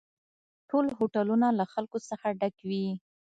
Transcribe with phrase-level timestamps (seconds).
[0.69, 2.85] ټول هوټلونه له خلکو څخه ډک وي